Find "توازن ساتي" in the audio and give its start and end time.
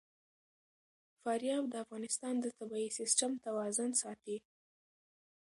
3.45-4.37